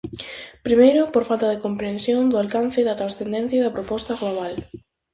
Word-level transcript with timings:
Primeiro, 0.67 1.01
por 1.13 1.23
falta 1.29 1.47
de 1.49 1.61
comprensión 1.65 2.21
do 2.31 2.37
alcance 2.43 2.79
da 2.87 2.99
transcendencia 3.01 3.63
da 3.65 3.75
proposta 3.77 4.13
global. 4.21 4.53